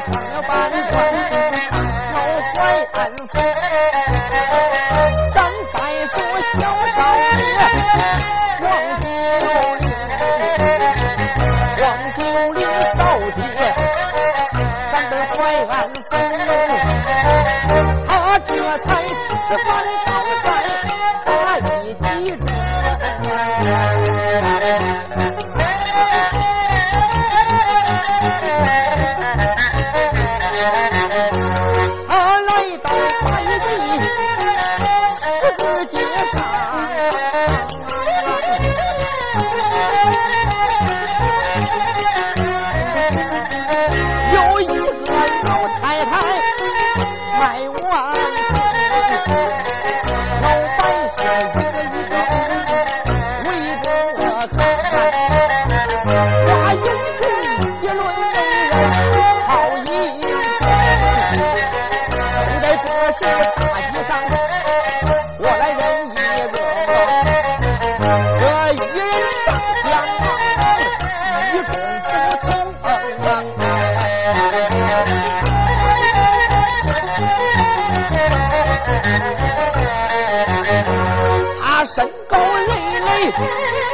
[0.00, 0.10] 子
[0.46, 1.14] 半官
[2.12, 2.20] 要
[2.54, 3.16] 怪俺。
[83.16, 83.85] 累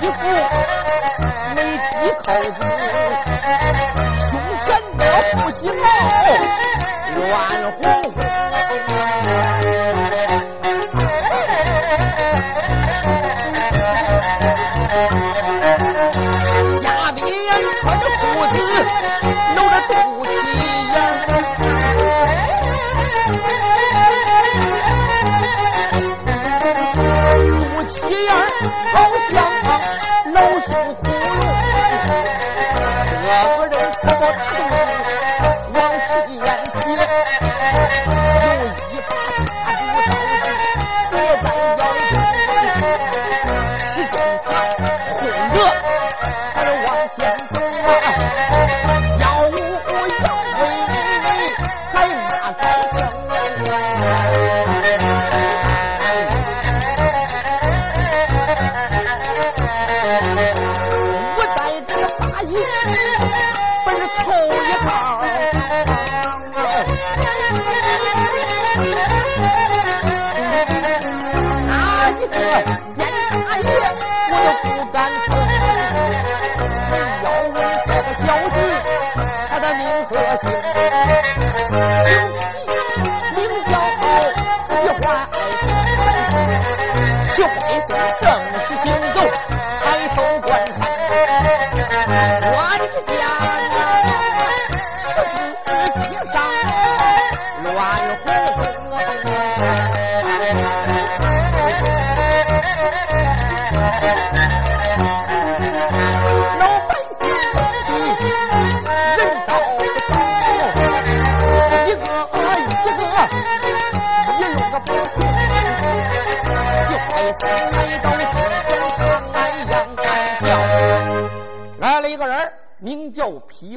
[0.00, 0.59] de cu.
[37.40, 38.19] Música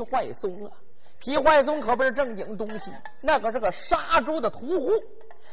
[0.03, 0.71] 叫皮怀松啊。
[1.19, 2.91] 皮坏松可不是正经东西，
[3.21, 4.89] 那可是个杀猪的屠户，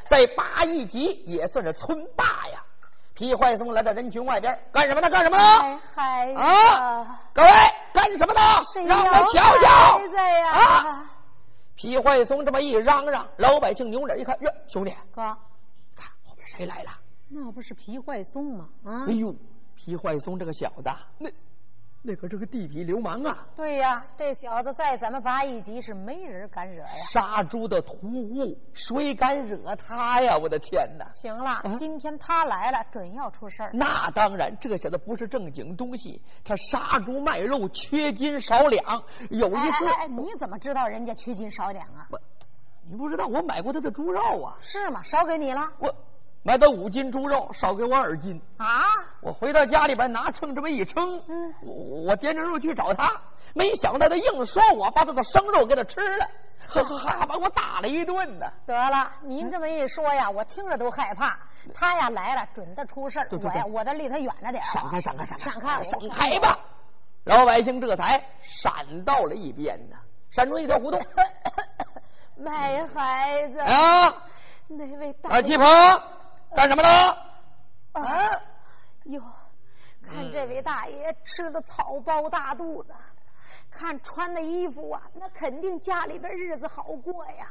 [0.09, 2.63] 在八义集也算是村霸呀。
[3.15, 5.11] 皮坏松来到人群外边，干什么呢？
[5.11, 5.81] 干什么呢？
[5.95, 7.49] 孩子啊，各位
[7.93, 8.41] 干什么呢？
[8.87, 10.01] 让我瞧瞧？
[10.59, 11.05] 啊！
[11.75, 15.23] 皮坏松这么一嚷嚷，老百姓扭脸一看，哟，兄弟，哥，
[15.95, 16.91] 看后边谁来了？
[17.29, 18.69] 那不是皮坏松吗？
[18.85, 19.35] 啊哎，呦，
[19.77, 21.31] 皮坏松这个小子，那
[22.03, 23.47] 那可是个地痞流氓啊！
[23.55, 26.91] 对呀，这小子在咱们八一级是没人敢惹呀。
[27.13, 30.39] 杀猪的屠户，谁敢惹他呀？
[30.39, 31.07] 我的天哪！
[31.11, 33.71] 行了，啊今天他来了，准要出事儿。
[33.75, 38.83] 那当然，这小子不是正经东西，他杀猪卖肉，缺斤少两。
[39.29, 42.09] 有一次，哎哎哎，你怎么知道人家缺斤少两啊？
[42.11, 42.19] 我
[42.89, 44.57] 你不知道我买过他的猪肉啊？
[44.63, 45.03] 是吗？
[45.03, 45.95] 少给你了我
[46.43, 48.41] 买的五斤猪肉，少给我二斤。
[48.57, 48.83] 啊？
[49.21, 51.75] 我回到家里边拿秤这么一称，嗯我
[52.07, 53.13] 我掂着肉去找他，
[53.55, 56.27] 没想到他硬说我把他的生肉给他吃了，
[56.67, 58.47] 哈哈哈，把我打了一顿呢。
[58.65, 61.39] 得了，您这么一说呀，我听着都害怕。
[61.75, 63.29] 他呀来了，准的出事儿。
[63.31, 64.63] 我呀，我得离他远着点。
[64.65, 66.59] 闪开，闪开，闪开，闪开，闪开吧！
[67.25, 69.97] 老百姓这才闪到了一边呢，
[70.31, 70.99] 闪出一条胡同。
[72.37, 73.59] 卖孩子。
[73.59, 74.15] 啊，
[74.69, 75.67] 那位大二七婆，
[76.55, 77.17] 干什么呢？
[77.93, 78.31] 啊，
[79.05, 79.23] 哟，
[80.03, 82.93] 看这位大爷吃的草包大肚子，
[83.71, 87.51] 看穿的衣服啊，那肯定家里边日子好过呀。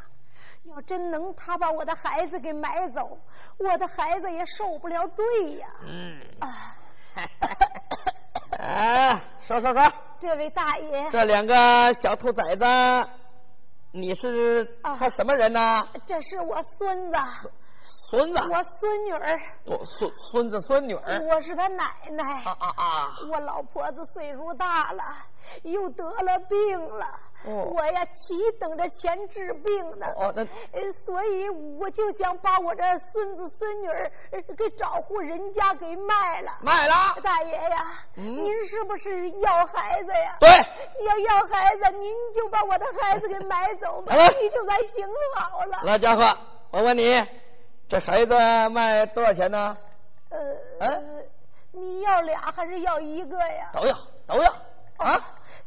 [0.64, 3.18] 要真能他把我的孩子给买走，
[3.58, 5.68] 我的孩子也受不了罪呀。
[5.86, 6.76] 嗯，啊，
[8.60, 13.10] 哎， 说说说，这位大爷，这两个小兔崽子，
[13.92, 15.88] 你是他什么人呢？
[16.06, 17.18] 这是我孙子，
[18.10, 21.22] 孙子，我孙女儿，我孙孙子孙女儿。
[21.30, 22.24] 我是他奶奶。
[22.44, 23.16] 啊啊啊！
[23.32, 25.04] 我老婆子岁数大了，
[25.62, 27.06] 又得了病了，
[27.46, 30.08] 哦我呀急等着钱治病呢。
[30.16, 30.42] 哦，那
[30.72, 31.48] 呃，所以
[31.80, 36.58] 我就想把我这孙子孙女儿呃给找户人家给卖了。
[36.64, 37.16] 卖了。
[37.22, 40.36] 大爷呀，嗯您是不是要孩子呀？
[40.40, 40.50] 对，
[41.06, 45.80] 要要孩子，您就把我的孩子给买走吧你就算行好了。
[45.84, 46.38] 老家伙，
[46.72, 47.24] 我问你，
[47.90, 48.36] 这孩子
[48.70, 49.76] 卖多少钱呢？
[50.30, 50.38] 呃，
[50.80, 51.26] 嗯
[51.72, 53.72] 你要俩还是要一个呀？
[53.74, 53.98] 都要，
[54.28, 54.52] 都要
[54.98, 55.20] 啊！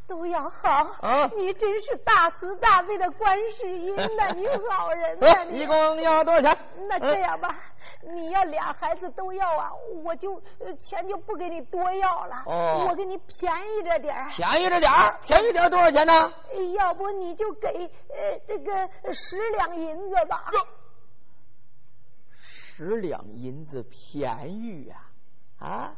[0.07, 0.69] 都要好
[1.01, 6.57] 啊你真是大慈大悲的观世音呐， 你好人呐一共要多少钱？
[6.89, 7.57] 那这样吧，
[8.03, 9.71] 你要俩孩子都要啊，
[10.05, 16.33] 我就呃钱就不给你多要了，哦我给你便宜着点儿，便宜着点儿，便宜点儿多少钱呢？
[16.79, 17.69] 要不你就给
[18.11, 20.45] 呃这个十两银子吧。
[22.83, 24.97] 十两银子便宜呀、
[25.61, 25.95] 啊！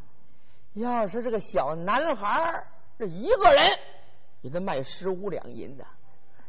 [0.74, 2.66] 要是这个小男孩儿
[2.98, 3.70] 这一个人
[4.42, 5.86] 也得卖十五两银子，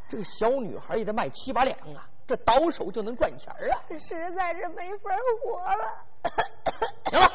[0.10, 3.80] 这个小女孩也得卖七八两啊，这倒手就能赚钱儿啊！
[3.98, 5.10] 实在是没法
[5.42, 6.04] 活了。
[7.06, 7.32] 行了，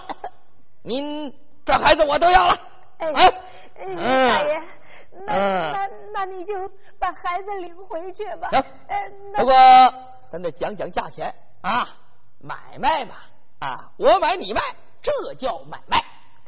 [0.82, 2.61] 您这孩子我都要了。
[2.99, 4.62] 哎哎大爷，
[5.25, 8.50] 那嗯那那你就把孩子领回去吧。
[8.50, 9.55] 行呃，不过
[10.29, 11.88] 咱得讲讲价钱啊，
[12.41, 13.15] 买卖嘛
[13.61, 14.61] 啊，我买你卖，
[15.03, 16.03] 这叫买卖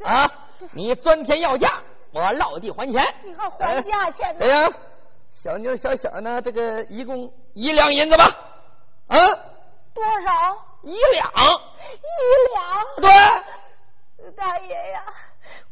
[0.04, 0.30] 啊！
[0.72, 3.06] 你钻天要价，我落地还钱。
[3.22, 4.48] 你还还价钱呢对？
[4.48, 4.68] 呀，
[5.30, 8.24] 小妞小小呢，这个一共一两银子吧？
[9.08, 9.18] 啊，
[9.92, 10.64] 多少？
[10.82, 11.30] 一两。
[11.92, 12.16] 一
[12.54, 12.64] 两。
[12.96, 15.04] 对，大爷呀，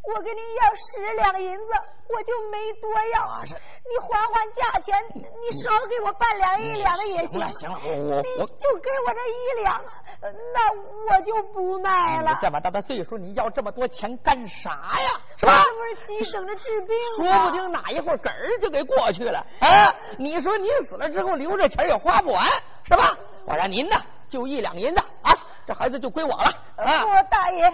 [0.02, 1.72] 我跟你要十两银子，
[2.08, 3.24] 我就没多要。
[3.26, 8.22] 啊是你还还价钱，你少给我半两一两的也行了行了，我我我。
[8.22, 12.38] 就给我这一两，呃那我就不卖了。
[12.42, 15.20] 这么大的岁数，你要这么多钱干啥呀？
[15.36, 15.62] 是吧？
[15.64, 17.44] 这不是急等着治病说？
[17.44, 19.94] 不定哪一会儿嗝儿就给过去了啊！
[20.18, 22.44] 你说你死了之后留着钱也花不完，
[22.84, 23.16] 是吧？
[23.46, 23.96] 我让您呢
[24.28, 25.32] 就一两银子啊，
[25.66, 27.06] 这孩子就归我了啊！
[27.06, 27.68] 我大爷，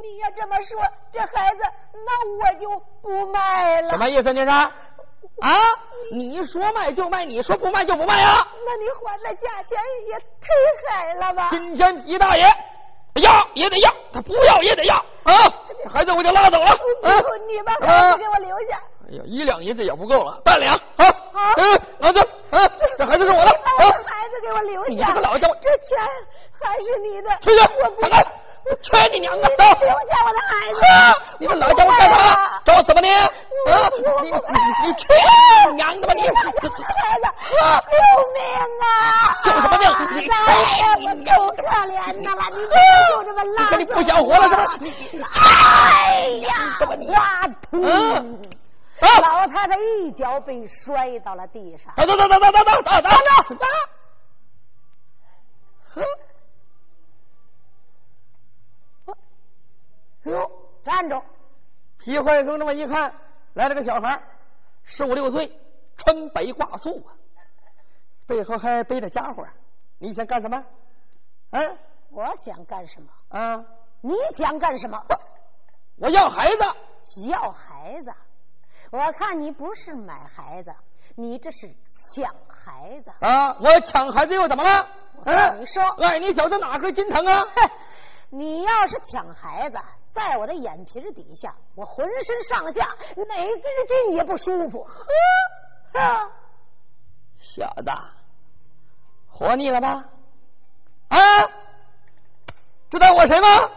[0.00, 3.90] 你要这么说，这孩子那我就不卖了。
[3.90, 4.32] 什么意思？
[4.32, 4.50] 您是？
[5.40, 5.62] 啊？
[6.12, 8.46] 你说卖就卖，你说不卖就不卖啊！
[8.66, 10.48] 那你还的价钱也忒
[10.82, 11.48] 狠了吧？
[11.50, 12.44] 今天皮大爷
[13.22, 15.52] 要也得要，他不要也得要啊！
[15.82, 16.76] 这孩子我就拉走了啊！
[17.22, 18.82] 不，你把孩子给我留下。
[19.08, 21.04] 哎呀，一两银子也不够了，半两啊！
[21.32, 23.90] 好嗯，老子啊，这孩子是我的把啊！
[24.06, 25.06] 孩子给我留下你下。
[25.06, 25.98] 这个老家伙这钱
[26.60, 27.30] 还是你的。
[27.40, 28.26] 出去我不看看，
[28.82, 29.48] 去你娘的！
[29.56, 29.64] 走！
[29.80, 30.80] 留下我的孩子。
[30.86, 31.14] 啊！
[31.38, 32.49] 你这老家伙干啥啊？
[32.70, 33.08] 找我怎么的？
[33.10, 33.90] 啊！
[34.22, 35.04] 你你你去
[35.68, 36.22] 你娘的吧你！
[36.22, 36.68] 孩子，
[37.60, 37.90] 啊救
[38.32, 38.38] 命
[38.80, 38.86] 啊！
[39.42, 39.82] 救什么命
[40.16, 42.70] 你大爷，我够可怜的了，你就
[43.24, 44.62] 这么拉走你不想活了是吧？
[45.42, 48.40] 哎呀，怎么你哗嗯
[49.00, 49.06] 噗！
[49.06, 49.20] 啊！
[49.20, 51.92] 老太太一脚被摔到了地上。
[51.96, 53.10] 走走走走走走走走走
[53.56, 53.66] 走！
[55.92, 56.02] 呵，
[60.24, 60.50] 哎呦，
[60.82, 61.20] 站住！
[62.00, 63.14] 皮怀松这么一看，
[63.54, 64.22] 来了个小孩儿，
[64.84, 65.56] 十五六岁，
[65.96, 67.12] 穿白挂素啊，
[68.26, 69.52] 背后还背着家伙啊。
[69.98, 70.64] 你想干什么？
[71.50, 71.78] 嗯
[72.10, 73.08] 我想干什么？
[73.28, 73.64] 啊，
[74.00, 75.00] 你想干什么？
[75.96, 76.64] 我要孩子。
[77.28, 78.12] 要孩子？
[78.90, 80.74] 我看你不是买孩子，
[81.14, 83.12] 你这是抢孩子。
[83.20, 83.56] 啊！
[83.60, 84.88] 我抢孩子又怎么了？
[85.24, 87.44] 嗯，你说哎，你小子哪根筋疼啊？
[87.54, 87.70] 哼，
[88.30, 89.78] 你要是抢孩子，
[90.12, 92.84] 在我的眼皮儿底下，我浑身上下
[93.16, 94.86] 哪根筋也不舒服。
[95.92, 96.30] 啊，
[97.38, 97.90] 小子，
[99.28, 100.04] 活腻了吧？
[101.08, 101.18] 啊，
[102.90, 103.70] 知道我谁吗？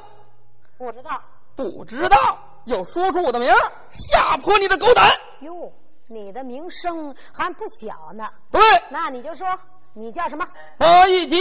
[0.78, 1.22] 不知道。
[1.56, 5.14] 不知道，又说出我的名儿，吓破你的狗胆！
[5.42, 5.72] 哟，
[6.08, 8.28] 你的名声还不小呢。
[8.50, 8.60] 对，
[8.90, 9.48] 那你就说
[9.94, 10.48] 你叫什么？
[10.80, 11.40] 我一级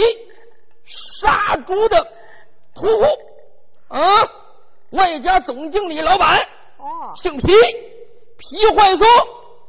[0.85, 2.07] 杀猪的
[2.75, 3.05] 屠户
[3.87, 3.99] 啊，
[4.93, 6.39] 外加总经理老板，
[6.77, 7.47] 哦，姓皮，
[8.37, 9.07] 皮坏松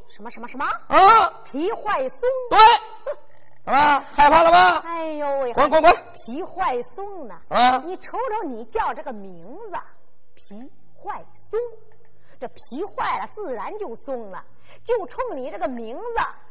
[0.09, 0.65] 什么什么什么？
[0.89, 2.21] 啊，皮坏松。
[2.51, 2.59] 对，
[3.73, 4.83] 啊，害怕了吧？
[4.85, 5.93] 哎呦喂，滚滚滚！
[6.15, 7.35] 皮坏松呢？
[7.49, 9.79] 啊你瞅瞅，你叫这个名字，
[10.35, 10.55] 皮
[10.97, 11.59] 坏松，
[12.39, 14.45] 这皮坏了自然就松了。
[14.83, 16.03] 就冲你这个名字，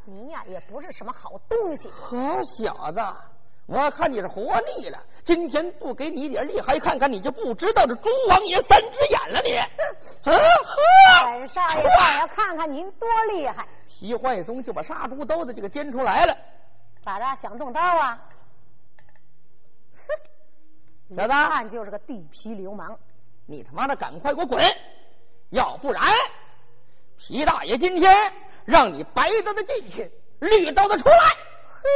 [0.05, 1.89] 你呀也不是什么好东西。
[1.91, 2.11] 好
[2.43, 2.99] 小子，
[3.65, 5.01] 我看你是活腻了。
[5.23, 9.55] 今天不给你点厉害看看，你就不知道这猪王爷三只眼了你。
[9.55, 9.67] 啊
[10.23, 10.31] 呵，
[11.25, 16.37] 本少爷我要看看您多厉害，皮坏松就把杀猪刀子就给颠出来了。
[17.01, 17.35] 咋着？
[17.35, 18.19] 想动刀啊？
[19.95, 22.99] 哼，小子一看就是个地痞流氓。
[23.45, 24.61] 你他妈的赶快给我滚！
[25.49, 26.03] 要不然，
[27.17, 28.33] 皮大爷今天
[28.65, 31.15] 让你白刀子进去，绿刀子出来。
[31.81, 31.89] 嘿，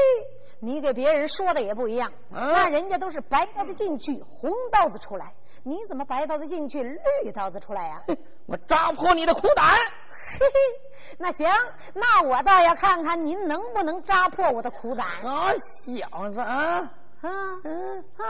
[0.60, 5.34] 你给别人说的也不一样，嗯那人家都是白刀子进去，红刀子出来，
[5.64, 8.04] 你怎么白刀子进去，绿刀子出来呀、
[8.46, 9.66] 我扎破你的苦胆！
[9.68, 11.50] 嘿嘿，那行，
[11.94, 15.06] 那我倒要看看您能不能扎破我的苦胆。
[15.24, 16.92] 啊，小子啊！
[17.22, 17.30] 啊
[17.64, 18.26] 嗯，啊！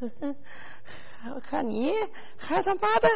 [1.32, 1.94] 我看你
[2.36, 3.08] 还他妈的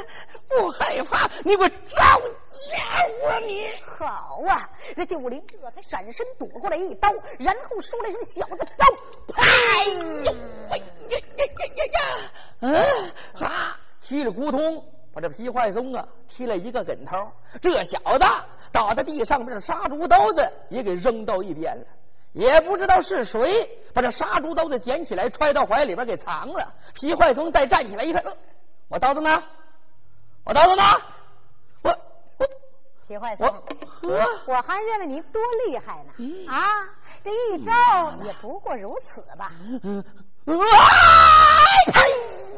[0.48, 3.68] 不害怕，你给我招家伙你！
[3.98, 8.86] 好啊，这九灵这才闪身躲过来一刀，然后说了声“小子招”，
[9.36, 9.84] 哎
[10.24, 10.32] 呦
[10.70, 11.44] 喂呀呀
[11.76, 12.30] 呀呀！
[12.60, 17.16] 嗯啊，稀里咕咚把这皮坏松啊踢了一个跟头，
[17.60, 18.24] 这小子
[18.72, 21.84] 倒在地上，面杀猪刀子也给扔到一边了。
[22.38, 26.72] 也不知道是谁把这杀猪刀子捡起来，揣到怀里边给藏了。
[26.94, 28.32] 皮坏松再站起来一看，呃
[28.88, 29.42] 我刀子呢？
[30.44, 30.82] 我刀子呢？
[31.82, 31.90] 我
[32.38, 32.48] 我
[33.08, 33.46] 皮坏松
[34.02, 36.64] 我，我还认为你多厉害呢嗯啊！
[37.24, 37.72] 这一招
[38.24, 39.50] 也不过如此吧？
[39.82, 40.04] 嗯，
[40.46, 42.08] 哎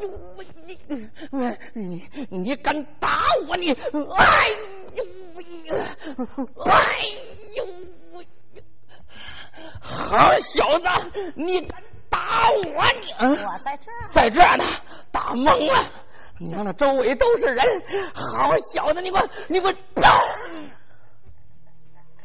[0.03, 0.77] 呦喂，你
[1.31, 3.71] 你你你敢打我你？
[3.71, 4.47] 哎呦喂，哎
[4.93, 6.71] 呦喂，
[9.91, 10.87] 好小子，
[11.35, 13.13] 你敢打我你？
[13.19, 14.63] 我在这儿，在这儿呢，
[15.11, 15.89] 打懵了。
[16.39, 17.63] 你看那周围都是人，
[18.13, 20.11] 好小子，你给我你给我飘！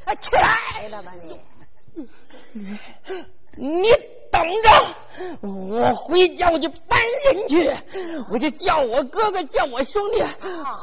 [0.04, 2.08] 哎，去来了吧你！
[3.56, 3.88] 你
[4.36, 4.68] 等着，
[5.40, 7.74] 我回家我就搬人去，
[8.30, 10.22] 我就叫我哥哥叫我兄弟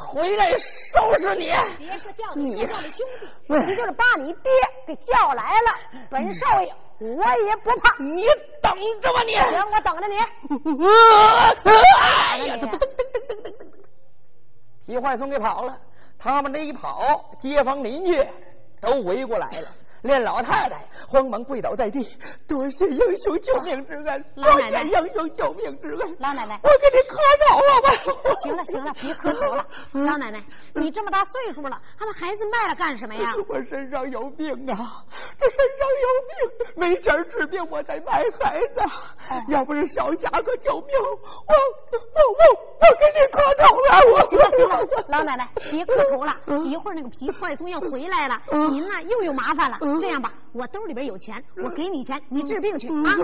[0.08, 1.52] 回来收拾你。
[1.78, 4.50] 别说叫你叫你兄弟，嗯你就是把你爹
[4.86, 7.08] 给叫来了，本少爷我
[7.46, 7.96] 也不怕。
[7.98, 8.24] 你
[8.60, 9.34] 等着吧你！
[9.34, 10.16] 行，我等着你。
[10.18, 11.54] 啊！
[12.00, 13.66] 哎呀，你噔噔噔噔噔噔噔！
[14.86, 15.78] 皮坏松给跑了，
[16.18, 18.26] 他们这一跑，街坊邻居
[18.80, 19.68] 都围过来了。
[20.04, 22.06] 连老太太慌忙跪倒在地，
[22.46, 26.16] 多谢英雄救命之恩，多老奶奶谢英雄救命之恩。
[26.18, 27.18] 老奶奶我给你磕
[27.48, 28.30] 头了吧？
[28.42, 29.66] 行了行了，别磕头了。
[29.92, 30.44] 老奶奶，
[30.74, 33.32] 你这么大岁数了，还把孩子卖了干什么呀？
[33.48, 35.02] 我身上有病啊！
[35.40, 38.82] 这身上有病，没钱治病，我才卖孩子。
[39.48, 44.12] 要不是小侠哥救命，我我我我给你磕头了！
[44.12, 46.34] 我行了行了，老奶奶别磕头了，
[46.66, 49.78] 一会儿那个皮坏松要回来了，您呢又有麻烦了。
[50.00, 53.16] 这样吧，我兜里边有钱，我给你钱，你治病去啊。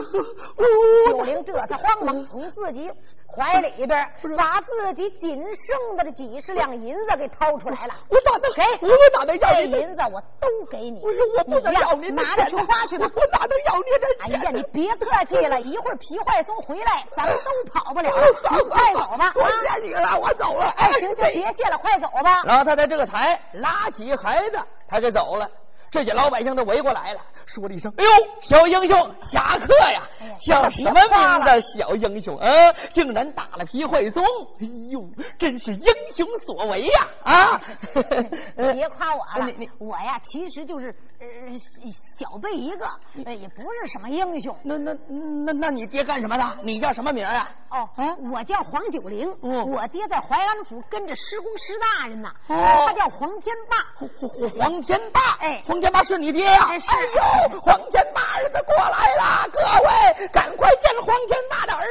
[1.07, 2.91] 九龄这才慌忙从自己
[3.27, 7.95] 怀里边把自己仅剩的这几十两银子给掏出来了。
[8.09, 9.65] 我咋能给我我哪能要这？
[9.67, 13.21] 银子我都给你，不是我不能要您的拿着去花去吧我。
[13.21, 14.25] 我哪能要你这？
[14.25, 18.27] 哎呀，你别客气了， 一会儿皮坏松回来，咱们都跑不了 了。
[18.69, 19.31] 快走吧！
[19.33, 20.67] 多啊谢你了，我走了。
[20.77, 22.43] 哎，行行，别谢了，快走吧。
[22.45, 24.59] 老太太这个才拉起孩子，
[24.89, 25.49] 他给走了。
[25.91, 30.03] 这些老百姓都围过来了，说了一声：“哎呦，小英雄，侠客呀
[30.39, 31.61] 叫什么名字？
[31.79, 32.49] 小英雄啊，
[32.93, 34.25] 竟然打了皮坏松！
[34.61, 35.05] 哎呦，
[35.37, 37.09] 真是英雄所为呀！
[37.25, 37.61] 啊，
[38.73, 41.27] 别夸我了你你，我呀其实就是呃
[41.93, 42.87] 小辈一个，
[43.27, 44.57] 呃也不是什么英雄。
[44.63, 44.95] 那那
[45.45, 46.59] 那那你爹干什么的？
[46.63, 47.49] 你叫什么名啊？
[47.71, 47.89] 哦，
[48.33, 53.77] 我叫黄九龄，嗯我爹在淮安府跟着施公施大人呢，哦他叫黄天霸。
[54.59, 61.87] 黄天霸，哎黄天霸是你爹呀、哎呦，黄天霸儿子过来了，各位赶快见黄天霸的儿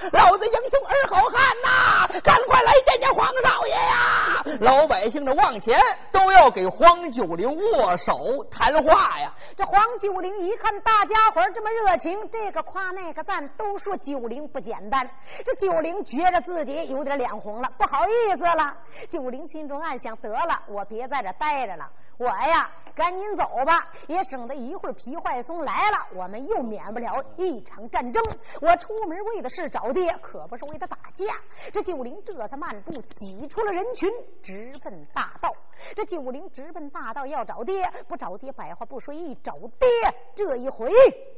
[0.00, 4.44] 子，老子英雄儿好汉呐，赶快来见见黄少爷呀！
[4.60, 5.80] 老百姓的往前
[6.12, 9.32] 都要给黄九龄握手闲话呀。
[9.56, 15.08] 这黄九龄一看大家伙这么热情，这个夸那个赞，都说九龄不简单。
[15.44, 18.76] 这九龄觉着自己有点脸红了，不好意思了。
[19.08, 22.70] 九龄心中暗想：得了，我别在这待着了，我呀。
[22.96, 28.24] 赶紧走吧，也省得一会儿皮坏松来了，我们又免不了一场战争。
[28.58, 31.26] 我出门为的是找爹，可不是为他打架。
[31.70, 34.10] 这九龄这才漫步挤出了人群，
[34.42, 35.52] 直奔大道。
[35.94, 39.86] 这九龄直奔大道要找爹，不找爹百话不说，一找爹，
[40.34, 40.90] 这一回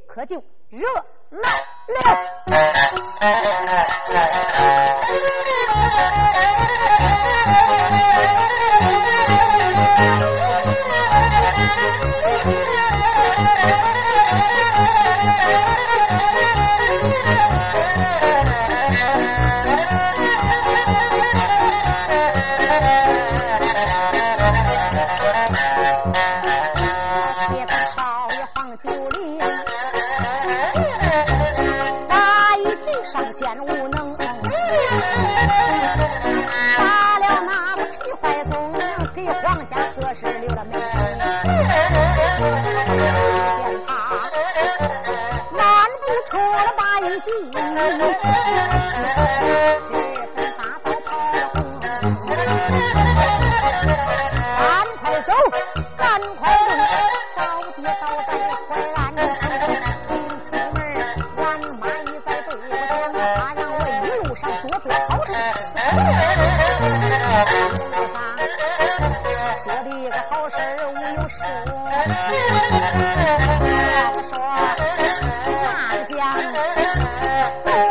[0.07, 0.87] 可就热
[1.29, 1.41] 闹
[1.89, 1.99] 了。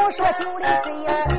[0.08, 1.37] 不说酒里谁呀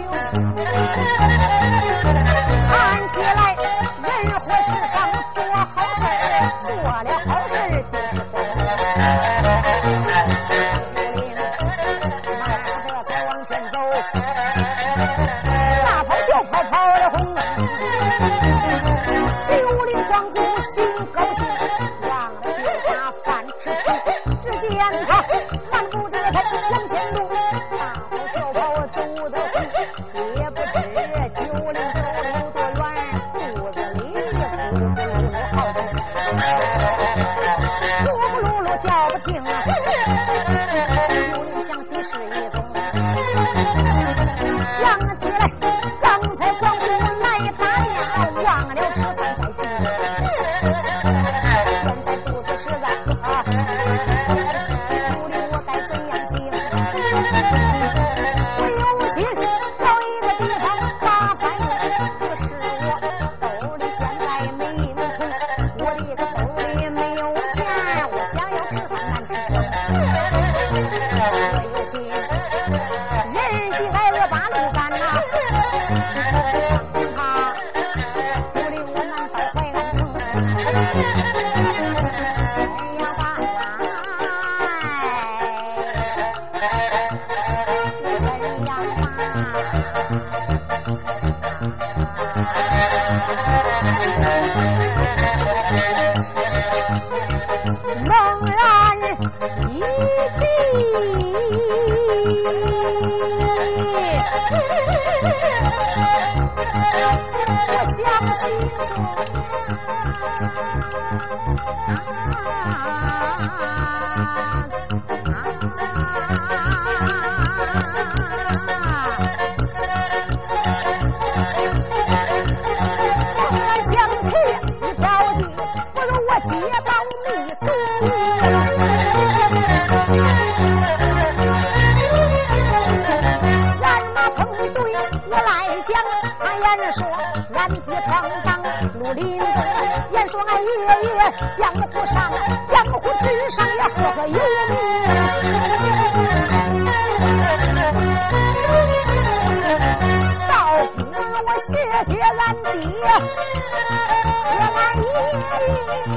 [151.59, 156.15] 如我学学俺爹，学俺爷爷。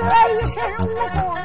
[0.00, 1.38] 爹一身武功啊，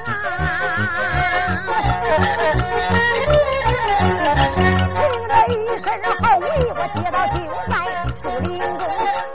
[4.96, 7.34] 凭着一身好威，我接到就
[7.70, 7.74] 在
[8.16, 8.82] 树林中。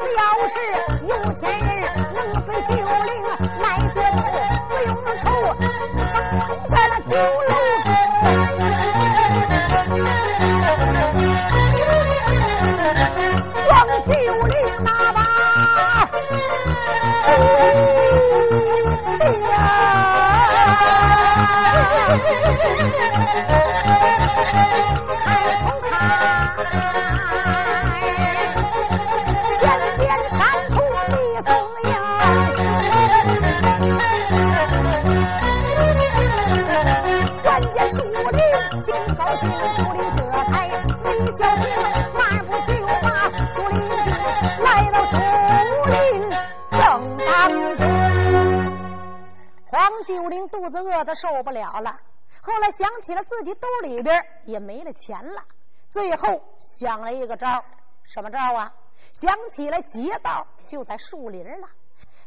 [0.00, 0.54] 只要是
[1.06, 1.68] 有钱人
[2.62, 2.82] 九龄
[3.60, 4.22] 来接走，
[4.68, 5.24] 不用愁，
[5.58, 7.10] 只能住在那酒
[7.48, 7.52] 楼
[7.84, 7.88] 中。
[13.66, 13.68] 装
[14.04, 15.18] 九龄那把。
[19.50, 19.60] 呀。
[51.14, 51.98] 受不了了，
[52.42, 55.44] 后来想起了自己兜里边也没了钱了，
[55.90, 57.64] 最后想了一个招
[58.04, 58.72] 什么招啊？
[59.12, 61.68] 想起来劫道就在树林了。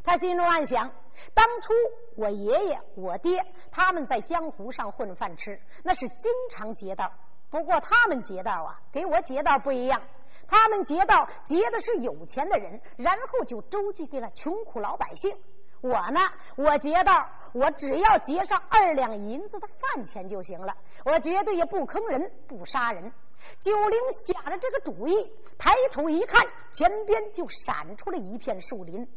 [0.02, 0.90] 他心中暗想：
[1.32, 1.72] 当初
[2.14, 7.10] 我爷爷、我爹他们在江湖上混饭吃，那是经常劫道。
[7.48, 10.02] 不过他们劫道啊，给我劫道不一样。
[10.46, 15.34] 他们劫道劫的是有钱的人，然后就周济给了穷苦老百姓。
[15.80, 16.20] 我呢，
[16.56, 17.12] 我劫道，
[17.54, 23.12] 我只要劫上二两银子的饭钱就行了，我绝对也不坑人，不杀人。
[23.60, 25.14] 九龄想着这个主意，
[25.56, 29.08] 抬头一看，前边就闪出了一片树林。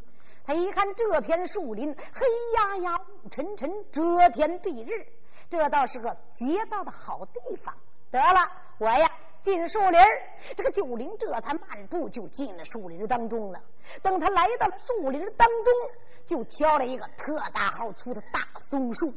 [0.45, 5.04] 他一看这片树林，黑压压、雾沉沉，遮天蔽日，
[5.50, 7.73] 这倒是个劫道的好地方。
[8.12, 8.39] 得了，
[8.78, 10.08] 我呀进树林儿
[10.56, 13.60] 这个九龄这才漫步就进了树林当中了。
[14.04, 15.73] 等他来到了树林当中，
[16.28, 19.12] 就挑了一个特大号粗的大松树。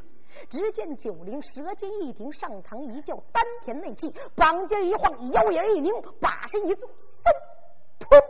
[0.49, 8.25] 只见九灵舌尖一停，上膛一叫，丹田内气，膀尖一晃，腰眼一拧，把身一动，嗖，砰，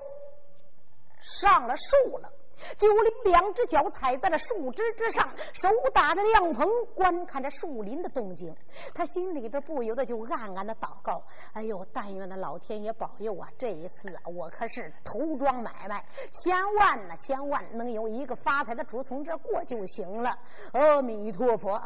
[1.21, 2.33] 上了树了。
[2.77, 8.55] 九龄两只脚踩在了树枝之上，手打着凉棚，观看着树林的动静。
[8.95, 13.49] 他心里边不由得就暗暗的祷告：“哎呦，但愿那老天爷保佑啊！
[13.59, 20.31] 这一次啊，我可是头桩买卖，千万呢，千万能有一个发财的主从这过就行了。”
[20.73, 21.81] 阿弥陀佛！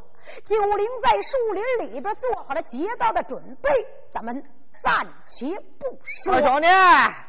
[0.44, 3.70] 九龄在树林里边做好了劫道的准备，
[4.10, 4.44] 咱们
[4.84, 4.94] 暂
[5.26, 5.46] 且
[5.78, 6.34] 不说。
[6.34, 6.68] 小兄弟，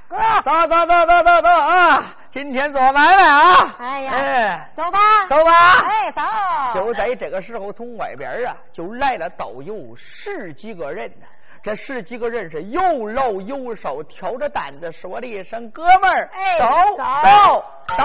[0.10, 2.14] 哥，走走走走走走啊！
[2.30, 3.76] 今天做买卖啊！
[3.80, 5.80] 哎呀，哎，走吧，走吧。
[5.88, 6.22] 哎，走。
[6.74, 11.26] 就在这个时候，从外边啊，就来了都有十几个人呢。
[11.64, 16.66] 这十几个人是有老有少，挑着担子，说了一声：“哥们儿，哎走
[16.98, 17.04] 走
[17.98, 18.04] 走走。”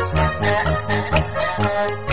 [0.00, 0.04] 我
[0.48, 2.07] thank you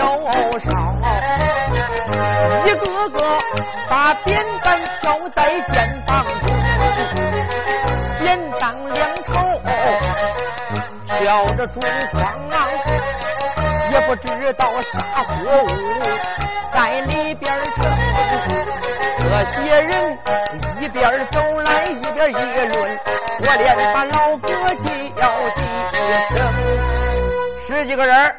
[0.00, 0.68] 也有少，
[2.66, 3.18] 一个个
[3.88, 4.28] 把扁
[4.62, 5.38] 担挑在
[5.72, 6.56] 肩膀中，
[8.18, 8.62] 扁担
[8.94, 9.30] 两头
[11.18, 11.80] 挑着竹
[12.12, 12.18] 筐
[12.50, 12.56] 啊，
[13.92, 15.28] 也不知道啥货
[15.62, 15.66] 物
[16.72, 17.44] 在里边
[17.76, 17.78] 盛。
[19.20, 19.90] 这些人
[20.80, 20.98] 一边
[21.30, 22.32] 走来一边议
[22.72, 22.98] 论，
[23.38, 24.48] 我连把老哥
[25.20, 25.22] 叫
[25.56, 25.60] 几
[26.36, 26.38] 声，
[27.66, 28.34] 十几个人。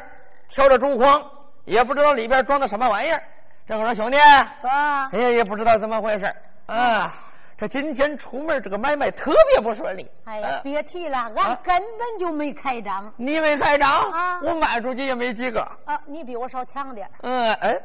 [0.54, 1.18] 挑着竹筐，
[1.64, 3.22] 也不知道里边装的什么玩意儿。
[3.66, 6.34] 这个说兄弟，啊，哎呀，也不知道怎么回事
[6.66, 7.14] 啊。
[7.56, 10.10] 这今天出门这个买卖特别不顺利。
[10.24, 15.60] 哎别提了，俺啊根本就没开张你没开张啊我卖出去也没几个。
[15.84, 16.00] 啊！
[16.06, 17.08] 你比我少强点。
[17.20, 17.80] 嗯，哎，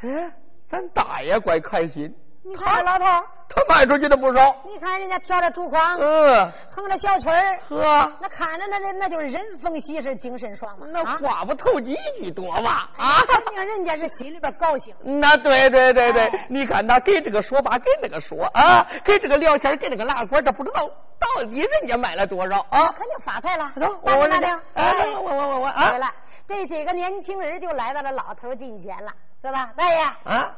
[0.00, 0.32] 哎，
[0.66, 2.12] 咱大爷怪开心，
[2.44, 3.04] 你看这老头，
[3.48, 4.54] 他卖出去的不少。
[4.66, 10.86] 你看人家挑着竹筐，嗯，哼着小曲儿，呵，那看着那那那就是人逢喜事精神爽嘛。
[10.90, 12.88] 那啊，话不投机句多嘛？
[12.96, 13.22] 啊。
[13.28, 14.92] 肯定人家是心里边高兴。
[15.20, 20.88] 那对对对对哎，你看他给这个说吧，给那个说啊，给这个聊天，给那个拉呱，这不知道
[21.20, 22.86] 到底人家卖了多少那啊？
[22.92, 23.70] 肯定发财了。
[23.76, 26.06] 走，打听打听我我我我我啊对了，
[26.48, 29.70] 这几个年轻人就来到了老头近前了，是吧？
[29.76, 30.50] 大爷，啊，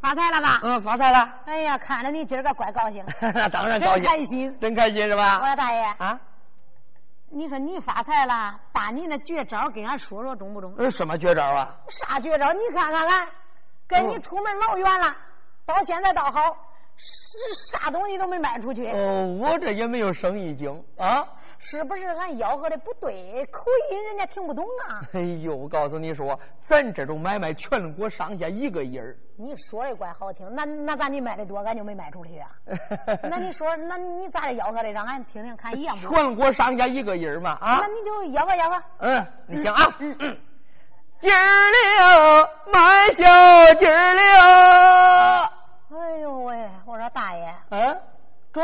[0.00, 0.60] 发财了吧？
[0.62, 3.04] 嗯，发财了，哎呀，看着你今儿个怪高兴，
[3.34, 4.58] 那当然真高兴，开心。
[4.60, 5.46] 真开心是吧我？
[5.46, 6.18] 说大爷，啊，
[7.30, 10.74] 你说你发财了，把你那绝招给俺说说中不中？
[10.78, 11.74] 呃，什么绝招啊？
[11.88, 12.52] 啥绝招？
[12.52, 13.28] 你看看俺，
[13.88, 15.16] 跟你出门老远了，
[15.64, 16.56] 到现在倒好，
[16.96, 17.38] 是
[17.78, 18.86] 啥东西都没卖出去。
[18.88, 21.26] 哦，我这也没有生意经啊。
[21.58, 23.44] 是不是俺吆喝的不对？
[23.46, 25.02] 口音人家听不懂啊！
[25.12, 29.16] 哎呦，我告诉你说，咱这种买卖全国上下一个音儿。
[29.38, 32.50] 你说的怪好听，那那咋你卖的多，俺就没卖出去啊。
[33.22, 34.90] 那你说，那你咋的吆喝的？
[34.92, 36.14] 让俺听听看一样不？
[36.14, 37.78] 全国上下一个音儿嘛啊！
[37.80, 38.82] 那你就吆喝吆喝。
[38.98, 40.38] 嗯，你听啊，嗯嗯，
[41.20, 41.36] 今儿
[42.00, 45.52] 了买小鸡儿了。
[45.88, 48.00] 哎呦喂，我说大爷，嗯，
[48.52, 48.62] 中。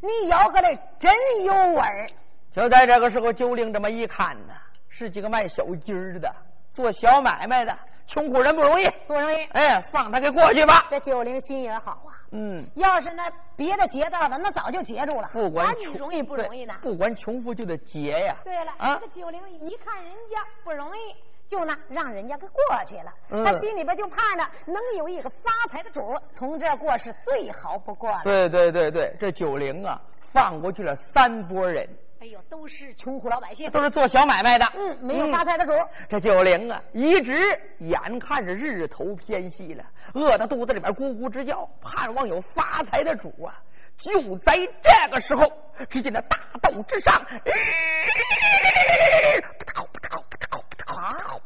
[0.00, 1.12] 你吆喝的真
[1.44, 2.06] 有味儿！
[2.50, 4.54] 就在这个时候，九龄这么一看呢，
[4.88, 6.34] 是几个卖小鸡儿的，
[6.72, 9.44] 做小买卖的，穷苦人不容易，不容易。
[9.52, 10.86] 哎，放他给过去吧。
[10.90, 12.16] 这九龄心眼好啊。
[12.32, 12.66] 嗯。
[12.76, 15.28] 要是那别的劫道的，那早就劫住了。
[15.32, 16.74] 不管容易不容易呢？
[16.80, 18.36] 不管穷富就得劫呀。
[18.42, 21.14] 对了，啊，这九龄一看人家不容易，
[21.50, 23.12] 就呢让人家给过去了。
[23.44, 28.20] 他心里边就盼着能有一个发财的主，从这过是最好不过了。
[28.22, 30.00] 对对对对，这九龄啊，
[30.32, 31.88] 放过去了三拨人。
[32.20, 34.66] 哎呦，都是穷苦老百姓，都是做小买卖的。
[34.76, 35.72] 嗯，没有发财的主。
[36.08, 37.34] 这九龄啊，一直
[37.78, 39.82] 眼看着日头偏西了，
[40.14, 43.58] 饿得肚子里边咕咕直叫，盼望有发财的主啊。
[43.96, 45.44] 就在这个时候，
[45.90, 47.22] 只见那大道之上，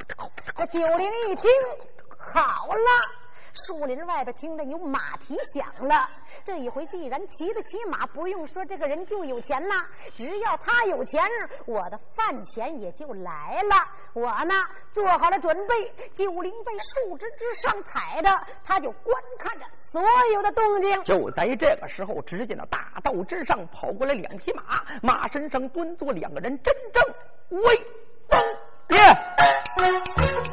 [0.06, 1.50] 这九龄一听，
[2.18, 3.24] 好了。
[3.66, 6.10] 树林外边听着有马蹄响了，
[6.42, 9.86] 这一回既然骑得起马，不用说这个人就有钱呐。
[10.12, 11.22] 只要他有钱，
[11.64, 13.76] 我的饭钱也就来了。
[14.12, 14.54] 我呢
[14.90, 18.28] 做好了准备，九龄在树枝之上踩着，
[18.64, 21.04] 他就观看着所有的动静。
[21.04, 27.04] 就在这个时候，只见那大道之上跑过来两匹马，马身上蹲坐两个人，真正
[27.62, 27.76] 威
[28.28, 28.42] 风
[28.90, 30.44] 耶。